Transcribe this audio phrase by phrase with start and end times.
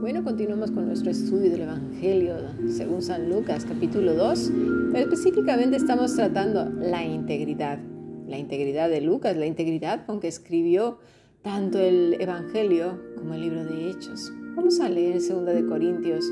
[0.00, 2.36] Bueno, continuamos con nuestro estudio del Evangelio
[2.70, 4.52] según San Lucas, capítulo 2,
[4.92, 7.80] pero específicamente estamos tratando la integridad,
[8.26, 11.00] la integridad de Lucas, la integridad con que escribió
[11.42, 14.32] tanto el Evangelio como el libro de Hechos.
[14.56, 16.24] Vamos a leer 2 de Corintios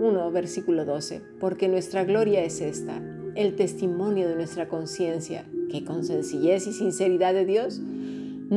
[0.00, 3.02] 1, versículo 12, porque nuestra gloria es esta,
[3.34, 7.80] el testimonio de nuestra conciencia, que con sencillez y sinceridad de Dios,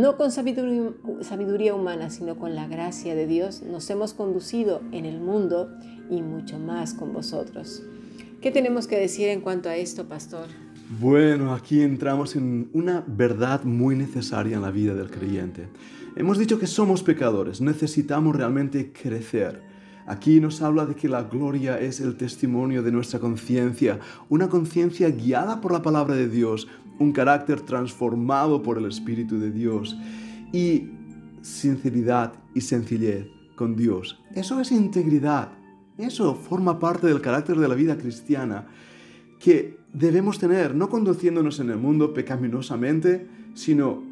[0.02, 5.20] no con sabiduría, humana, sino con la gracia de Dios, nos hemos conducido en el
[5.20, 5.70] mundo
[6.09, 7.84] y mucho más con vosotros.
[8.41, 10.48] ¿Qué tenemos que decir en cuanto a esto, pastor?
[10.99, 15.67] Bueno, aquí entramos en una verdad muy necesaria en la vida del creyente.
[16.16, 19.61] Hemos dicho que somos pecadores, necesitamos realmente crecer.
[20.05, 25.09] Aquí nos habla de que la gloria es el testimonio de nuestra conciencia, una conciencia
[25.09, 26.67] guiada por la palabra de Dios,
[27.00, 29.98] un carácter transformado por el Espíritu de Dios
[30.52, 30.90] y
[31.42, 34.22] sinceridad y sencillez con Dios.
[34.36, 35.50] Eso es integridad.
[35.98, 38.67] Eso forma parte del carácter de la vida cristiana
[39.39, 44.04] que debemos tener, no conduciéndonos en el mundo pecaminosamente, sino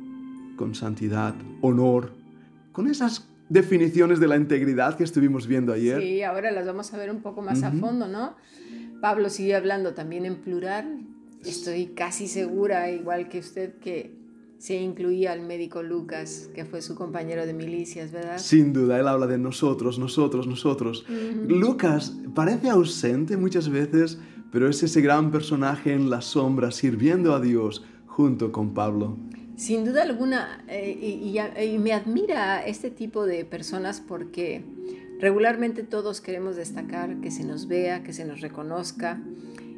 [0.56, 2.12] con santidad, honor,
[2.72, 6.02] con esas definiciones de la integridad que estuvimos viendo ayer.
[6.02, 8.36] Sí, ahora las vamos a ver un poco más a fondo, ¿no?
[9.02, 11.02] Pablo sigue hablando también en plural.
[11.46, 14.16] Estoy casi segura, igual que usted, que
[14.58, 18.38] se incluía al médico Lucas, que fue su compañero de milicias, ¿verdad?
[18.40, 21.06] Sin duda, él habla de nosotros, nosotros, nosotros.
[21.48, 24.18] Lucas parece ausente muchas veces,
[24.52, 29.18] pero es ese gran personaje en la sombra sirviendo a Dios junto con Pablo.
[29.56, 30.92] Sin duda alguna, eh,
[31.62, 34.66] y, me admira este tipo de personas porque
[35.20, 39.22] regularmente todos queremos destacar, que se nos vea, que se nos reconozca,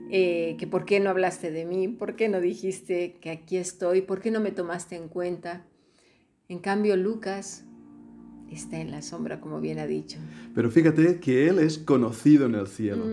[0.09, 4.01] eh, que por qué no hablaste de mí, por qué no dijiste que aquí estoy,
[4.01, 5.65] por qué no me tomaste en cuenta.
[6.49, 7.65] En cambio, Lucas
[8.51, 10.17] está en la sombra, como bien ha dicho.
[10.55, 13.05] Pero fíjate que Él es conocido en el cielo.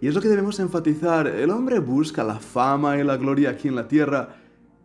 [0.00, 1.26] Y es lo que debemos enfatizar.
[1.26, 4.36] El hombre busca la fama y la gloria aquí en la tierra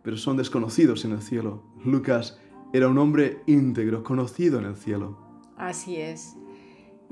[0.02, 1.62] pero son desconocidos en el cielo.
[1.84, 2.38] Lucas
[2.72, 5.16] era un hombre íntegro, conocido en el cielo.
[5.56, 6.36] Así es.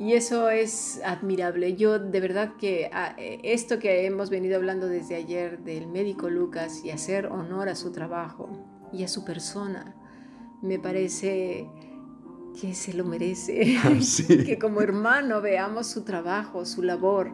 [0.00, 1.76] Y eso es admirable.
[1.76, 6.82] Yo de verdad que ah, esto que hemos venido hablando desde ayer del médico Lucas
[6.82, 8.48] y hacer honor a su trabajo
[8.94, 9.94] y a su persona,
[10.62, 11.68] me parece
[12.58, 13.76] que se lo merece.
[13.84, 13.92] Ah,
[14.46, 17.32] que como hermano veamos su trabajo, su labor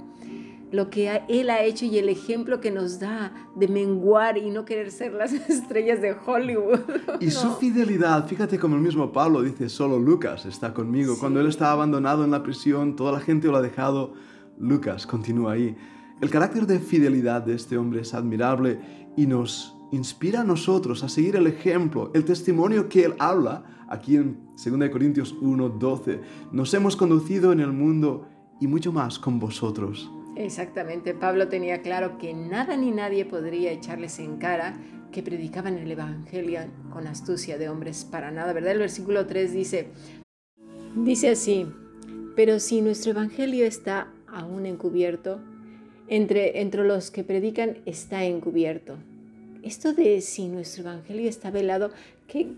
[0.72, 4.64] lo que Él ha hecho y el ejemplo que nos da de menguar y no
[4.64, 6.80] querer ser las estrellas de Hollywood.
[7.20, 11.16] Y su fidelidad, fíjate como el mismo Pablo dice, solo Lucas está conmigo.
[11.18, 14.14] Cuando Él está abandonado en la prisión, toda la gente lo ha dejado,
[14.58, 15.76] Lucas continúa ahí.
[16.20, 18.80] El carácter de fidelidad de este hombre es admirable
[19.16, 24.16] y nos inspira a nosotros a seguir el ejemplo, el testimonio que Él habla aquí
[24.16, 26.20] en 2 Corintios 1, 12.
[26.52, 28.26] Nos hemos conducido en el mundo
[28.60, 30.10] y mucho más con vosotros.
[30.36, 34.78] Exactamente, Pablo tenía claro que nada ni nadie podría echarles en cara
[35.10, 36.60] que predicaban el Evangelio
[36.92, 38.72] con astucia de hombres para nada, ¿verdad?
[38.72, 39.88] El versículo 3 dice,
[40.94, 41.66] dice así,
[42.36, 45.40] pero si nuestro Evangelio está aún encubierto,
[46.06, 48.96] entre, entre los que predican está encubierto.
[49.62, 51.92] Esto de si nuestro Evangelio está velado,
[52.28, 52.48] ¿qué,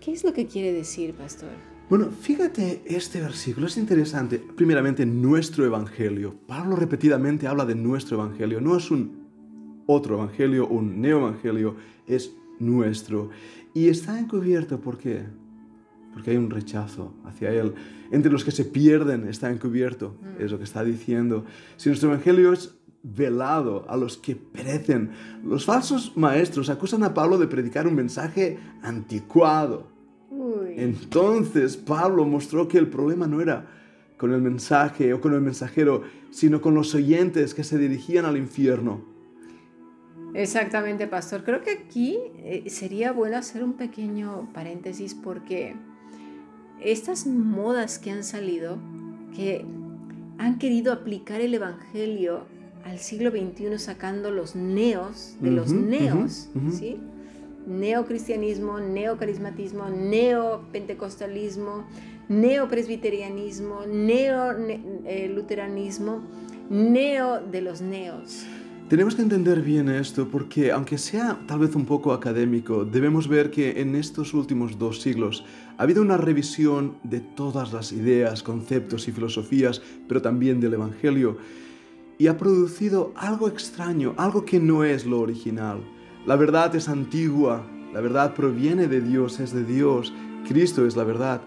[0.00, 1.73] qué es lo que quiere decir, pastor?
[1.90, 4.38] Bueno, fíjate, este versículo es interesante.
[4.38, 6.34] Primeramente, nuestro evangelio.
[6.46, 8.58] Pablo repetidamente habla de nuestro evangelio.
[8.62, 9.26] No es un
[9.86, 13.28] otro evangelio, un neoevangelio, es nuestro.
[13.74, 15.24] Y está encubierto, ¿por qué?
[16.14, 17.74] Porque hay un rechazo hacia él.
[18.10, 20.42] Entre los que se pierden está encubierto, mm.
[20.42, 21.44] es lo que está diciendo.
[21.76, 25.10] Si nuestro evangelio es velado a los que perecen,
[25.44, 29.93] los falsos maestros acusan a Pablo de predicar un mensaje anticuado
[30.76, 33.66] entonces Pablo mostró que el problema no era
[34.16, 38.36] con el mensaje o con el mensajero, sino con los oyentes que se dirigían al
[38.36, 39.02] infierno.
[40.34, 41.44] Exactamente, pastor.
[41.44, 45.76] Creo que aquí eh, sería bueno hacer un pequeño paréntesis porque
[46.80, 48.78] estas modas que han salido,
[49.34, 49.64] que
[50.38, 52.46] han querido aplicar el Evangelio
[52.84, 56.98] al siglo XXI sacando los neos de los neos, ¿sí?
[57.66, 61.84] Neocristianismo, neocarismatismo, neopentecostalismo,
[62.28, 66.22] neopresbiterianismo, neoluteranismo,
[66.70, 68.46] neo de los neos.
[68.88, 73.50] Tenemos que entender bien esto porque, aunque sea tal vez un poco académico, debemos ver
[73.50, 75.42] que en estos últimos dos siglos
[75.78, 81.38] ha habido una revisión de todas las ideas, conceptos y filosofías, pero también del Evangelio,
[82.18, 85.80] y ha producido algo extraño, algo que no es lo original.
[86.26, 90.12] La verdad es antigua, La verdad proviene de Dios, es de Dios.
[90.48, 91.42] Cristo es la verdad.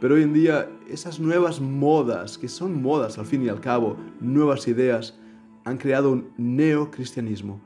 [0.00, 3.96] Pero hoy en día esas nuevas modas, que son modas al fin y al cabo,
[4.20, 5.18] nuevas ideas,
[5.64, 7.60] han creado un neocristianismo.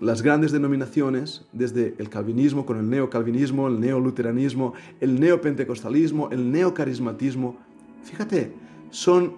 [0.00, 7.56] Las grandes denominaciones, desde el calvinismo con el neocalvinismo, el neoluteranismo, el neopentecostalismo, el neocarismatismo,
[8.04, 8.52] fíjate,
[8.90, 9.34] son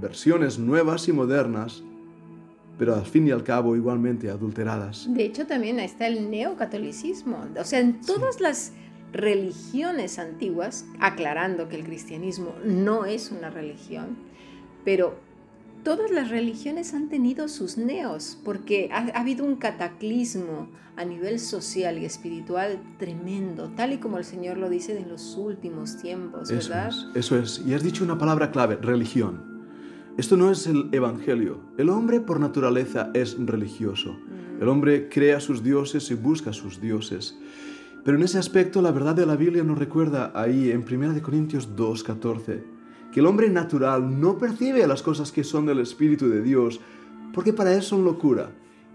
[0.00, 1.82] versiones nuevas y modernas,
[2.78, 5.06] pero al fin y al cabo igualmente adulteradas.
[5.12, 7.44] De hecho, también está el neocatolicismo.
[7.58, 8.72] O sea, en todas las
[9.12, 14.16] religiones antiguas, aclarando que el cristianismo no es una religión,
[14.84, 15.16] pero
[15.84, 21.98] todas las religiones han tenido sus neos, porque ha, habido un cataclismo a nivel social
[21.98, 26.88] y espiritual tremendo, tal y como el Señor lo dice en los últimos tiempos, ¿verdad?
[26.88, 27.66] Eso es, eso es.
[27.66, 29.53] Y has dicho una palabra clave, religión.
[30.16, 31.58] Esto no es el Evangelio.
[31.76, 34.12] El hombre por naturaleza es religioso.
[34.12, 34.62] Mm.
[34.62, 37.36] El hombre crea sus dioses y busca sus dioses.
[38.04, 41.74] Pero en ese aspecto la verdad de la Biblia nos recuerda ahí en 1 Corintios
[41.74, 42.62] 2.14
[43.10, 46.80] que el hombre natural no percibe las cosas que son del Espíritu de Dios
[47.32, 48.50] porque para él son locura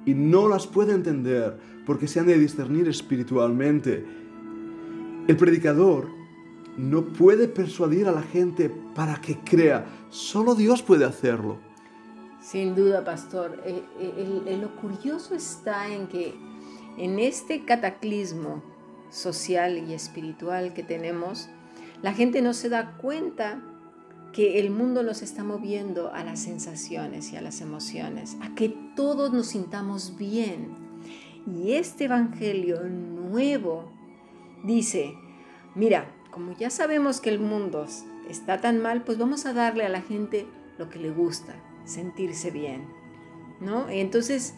[0.06, 4.06] y no las puede entender porque se han de discernir espiritualmente.
[5.28, 6.19] El predicador
[6.78, 11.58] no puede persuadir a la gente para que crea, solo Dios puede hacerlo.
[12.42, 13.62] Sin duda, pastor.
[13.66, 16.34] Eh, eh, lo curioso está en que
[16.98, 18.64] en este cataclismo
[19.10, 21.50] social y espiritual que tenemos,
[22.02, 23.62] la gente no se da cuenta
[24.32, 28.70] que el mundo nos está moviendo a las sensaciones y a las emociones, a que
[28.96, 30.70] todos nos sintamos bien.
[31.48, 33.92] Y este Evangelio nuevo
[34.64, 35.14] dice,
[35.76, 37.86] mira, como ya sabemos que el mundo
[38.30, 40.46] está tan mal, pues vamos a darle a la gente
[40.78, 41.56] lo que le gusta,
[41.86, 43.00] sentirse bien.
[43.60, 43.90] ¿no?
[43.90, 44.56] Entonces,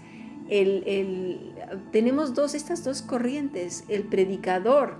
[1.92, 4.98] tenemos dos, estas dos corrientes, el predicador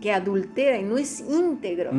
[0.00, 1.90] que adultera y no es íntegro,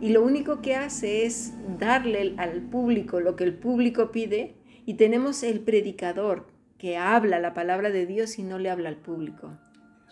[0.00, 4.54] y lo único que hace es darle al público lo que el público pide,
[4.86, 6.48] y tenemos el predicador
[6.78, 9.50] que habla la palabra de Dios y no le habla al público,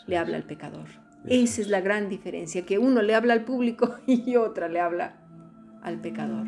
[0.06, 0.86] le habla al pecador.
[1.26, 5.16] Esa es la gran diferencia, que uno le habla al público y otra le habla
[5.82, 6.46] al pecador.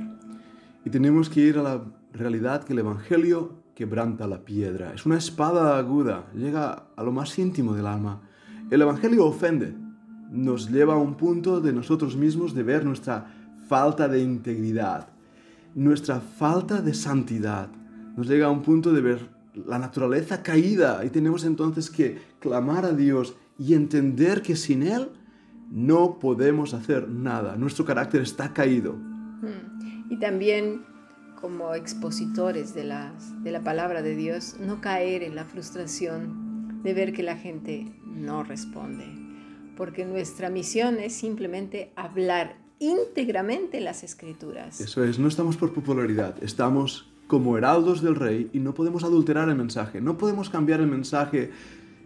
[0.85, 4.93] Y tenemos que ir a la realidad que el Evangelio quebranta la piedra.
[4.95, 8.21] Es una espada aguda, llega a lo más íntimo del alma.
[8.71, 9.75] El Evangelio ofende,
[10.31, 13.27] nos lleva a un punto de nosotros mismos de ver nuestra
[13.69, 15.09] falta de integridad,
[15.75, 17.69] nuestra falta de santidad.
[18.17, 19.29] Nos llega a un punto de ver
[19.67, 25.11] la naturaleza caída y tenemos entonces que clamar a Dios y entender que sin Él
[25.71, 27.57] no podemos hacer nada.
[27.57, 28.95] Nuestro carácter está caído.
[28.95, 30.11] Hmm.
[30.11, 30.85] Y también
[31.43, 32.85] como expositores de,
[33.43, 37.93] de la palabra de Dios, no caer en la frustración de ver que la gente
[38.05, 39.07] no responde,
[39.77, 44.81] porque nuestra misión es simplemente hablar íntegramente las escrituras.
[44.81, 49.49] Eso es, no estamos por popularidad, estamos como heraldos del rey y no podemos adulterar
[49.49, 51.51] el mensaje, no podemos cambiar el mensaje.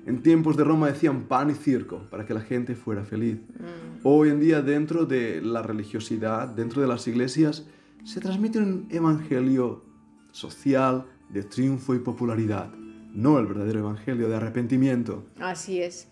[0.07, 3.39] En tiempos de Roma decían pan y circo para que la gente fuera feliz.
[3.59, 4.01] Mm.
[4.05, 7.67] Hoy en día dentro de la religiosidad, dentro de las iglesias,
[8.05, 9.85] se transmite un evangelio
[10.31, 12.73] social de triunfo y popularidad,
[13.13, 15.25] no el verdadero evangelio de arrepentimiento.
[15.41, 16.07] Así es.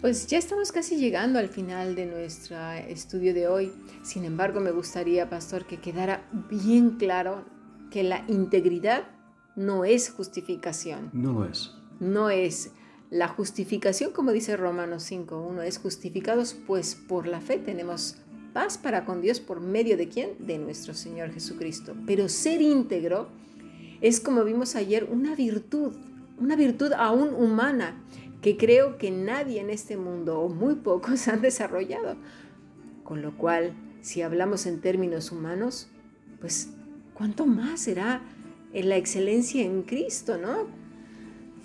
[0.00, 2.56] Pues ya estamos casi llegando al final de nuestro
[2.88, 3.72] estudio de hoy.
[4.02, 7.44] Sin embargo, me gustaría, pastor, que quedara bien claro
[7.90, 9.08] que la integridad
[9.56, 11.10] no es justificación.
[11.12, 11.77] No lo es.
[12.00, 12.70] No es.
[13.10, 18.16] La justificación, como dice Romanos 5.1, es justificados pues por la fe tenemos
[18.52, 20.30] paz para con Dios por medio de quién?
[20.38, 21.94] De nuestro Señor Jesucristo.
[22.06, 23.28] Pero ser íntegro
[24.00, 25.96] es, como vimos ayer, una virtud,
[26.38, 28.04] una virtud aún humana
[28.42, 32.16] que creo que nadie en este mundo o muy pocos han desarrollado.
[33.04, 35.88] Con lo cual, si hablamos en términos humanos,
[36.40, 36.70] pues
[37.14, 38.22] cuánto más será
[38.72, 40.66] en la excelencia en Cristo, ¿no?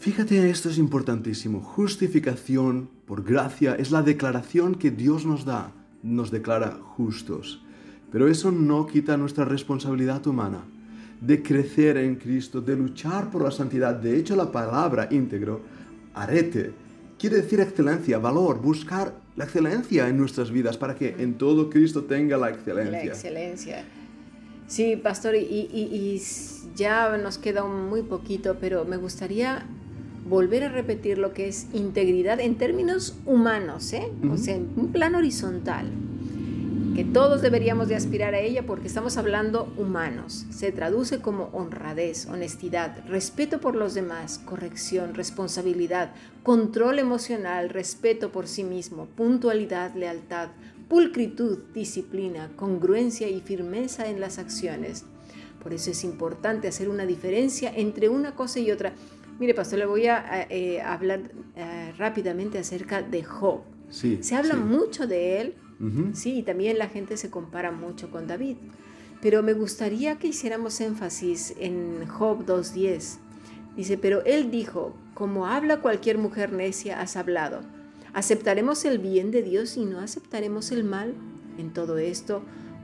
[0.04, 1.62] Fíjate, esto es importantísimo.
[1.62, 7.64] Justificación por gracia es la declaración que Dios nos da nos declara justos.
[8.12, 10.66] Pero eso no quita nuestra responsabilidad humana
[11.22, 13.96] de crecer en Cristo, de luchar por la santidad.
[13.96, 15.62] De hecho, la palabra íntegro,
[16.14, 16.74] arete,
[17.18, 22.04] quiere decir excelencia, valor, buscar la excelencia en nuestras vidas para que en todo Cristo
[22.04, 23.06] tenga la excelencia.
[23.06, 23.86] La excelencia.
[24.68, 26.22] Sí, pastor, y,
[26.76, 29.66] ya nos queda muy poquito, pero me gustaría
[30.26, 34.10] volver a repetir lo que es integridad en términos humanos, ¿eh?
[34.32, 35.92] o sea, en un plano horizontal.
[36.96, 40.46] que todos deberíamos de aspirar a ella porque estamos hablando humanos.
[40.52, 46.12] Se traduce como honradez, honestidad, respeto por los demás, corrección, responsabilidad,
[46.44, 50.50] control emocional, respeto por sí mismo, puntualidad, lealtad,
[50.88, 55.06] pulcritud, disciplina, congruencia y firmeza en las acciones.
[55.64, 58.94] Por eso es importante hacer una diferencia entre una cosa y otra.
[59.44, 61.20] Mire, pastor, le voy a eh, hablar
[61.58, 63.60] eh, rápidamente acerca de Job.
[63.90, 64.62] Sí, Se habla sí.
[64.62, 65.56] mucho de él,
[66.14, 68.56] sí, y también la gente se compara mucho con David.
[69.22, 73.18] Pero me gustaría que hiciéramos énfasis en Job 2.10.
[73.76, 77.64] Dice, pero él dijo, como habla cualquier mujer necia, has hablado.
[78.14, 81.16] ¿Aceptaremos el bien de Dios y no aceptaremos el mal?
[81.58, 82.44] En todo esto,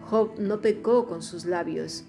[0.10, 2.04] Job no pecó con sus labios.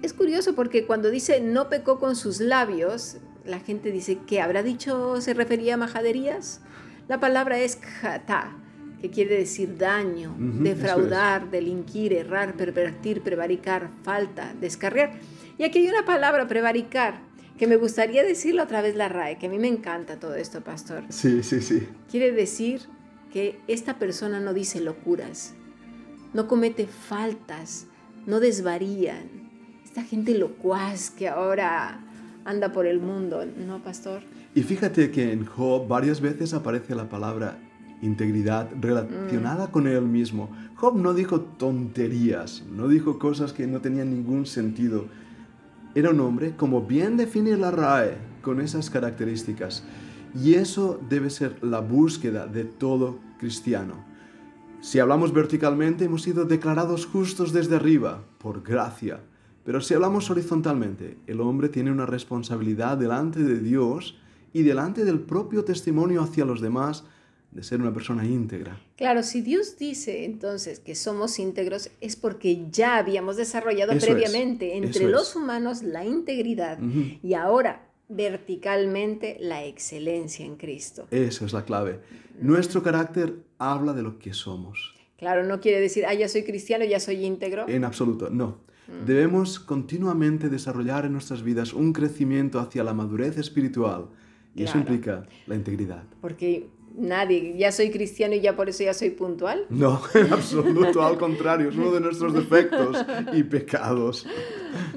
[0.00, 4.62] Es curioso porque cuando dice no pecó con sus labios, la gente dice que habrá
[4.62, 6.60] dicho, se refería a majaderías.
[7.08, 8.56] La palabra es kjata,
[9.00, 15.12] que quiere decir daño, defraudar, delinquir, errar, pervertir, prevaricar, falta, descarriar.
[15.58, 17.20] Y aquí hay una palabra, prevaricar,
[17.58, 20.62] que me gustaría decirlo otra vez la RAE, que a mí me encanta todo esto,
[20.62, 21.04] pastor.
[21.10, 21.86] Sí, sí, sí.
[22.10, 22.82] Quiere decir
[23.30, 25.52] que esta persona no dice locuras,
[26.32, 27.86] no comete faltas,
[28.26, 29.50] no desvarían.
[29.84, 32.00] Esta gente locuaz que ahora
[32.44, 34.22] anda por el mundo, ¿no, pastor?
[34.54, 37.58] Y fíjate que en Job varias veces aparece la palabra
[38.02, 40.50] integridad relacionada con él mismo.
[40.76, 45.06] Job no dijo tonterías, no dijo cosas que no tenían ningún sentido.
[45.94, 49.84] Era un hombre, como bien define la RAE, con esas características.
[50.40, 54.04] Y eso debe ser la búsqueda de todo cristiano.
[54.80, 59.20] Si hablamos verticalmente, hemos sido declarados justos desde arriba, por gracia.
[59.64, 64.16] Pero si hablamos horizontalmente, el hombre tiene una responsabilidad delante de Dios
[64.52, 67.04] y delante del propio testimonio hacia los demás
[67.50, 68.80] de ser una persona íntegra.
[68.96, 74.12] Claro, si Dios dice entonces que somos íntegros es porque ya habíamos desarrollado Eso es,
[74.12, 75.36] previamente entre eso los es.
[75.36, 76.78] humanos la integridad
[77.22, 81.06] y ahora verticalmente la excelencia en Cristo.
[81.10, 82.00] Esa es la clave.
[82.40, 84.94] Nuestro carácter habla de lo que somos.
[85.16, 87.66] Claro, no quiere decir, ah, ya soy cristiano, ya soy íntegro.
[87.68, 88.58] En absoluto, no.
[89.06, 94.06] Debemos continuamente desarrollar en nuestras vidas un crecimiento hacia la madurez espiritual.
[94.54, 94.92] Y eso Claro.
[94.92, 96.04] implica la integridad.
[96.20, 99.66] Porque nadie, ya soy cristiano y ya por eso ya soy puntual.
[99.68, 104.26] No, en absoluto, al contrario, es uno de nuestros defectos y pecados.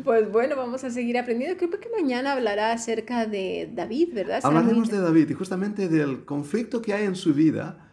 [0.03, 1.58] Pues bueno, vamos a seguir aprendiendo.
[1.58, 4.41] Creo que mañana hablará acerca de David, ¿verdad?
[4.44, 7.87] Muy Hablaremos de David y justamente del conflicto que hay en su vida,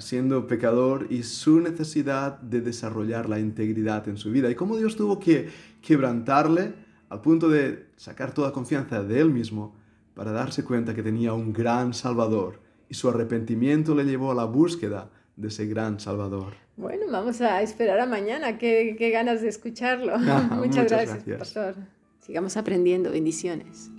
[0.00, 4.96] siendo pecador, y su necesidad de desarrollar la integridad en su vida, y cómo Dios
[4.96, 5.48] tuvo que
[5.82, 6.74] quebrantarle
[7.08, 9.74] al punto de sacar toda confianza de él mismo
[10.14, 14.44] para darse cuenta que tenía un gran Salvador, y su arrepentimiento le llevó a la
[14.44, 16.54] búsqueda de ese gran Salvador.
[16.76, 18.56] Bueno, vamos a esperar a mañana.
[18.56, 20.16] Qué, qué ganas de escucharlo.
[20.18, 21.38] Muchas Muchas gracias, gracias.
[21.38, 21.74] pastor.
[22.20, 23.10] Sigamos aprendiendo.
[23.10, 23.90] Bendiciones.